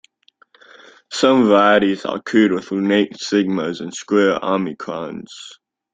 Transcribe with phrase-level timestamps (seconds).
[1.11, 5.27] Some varieties are crude with lunate sigmas and square omicrons.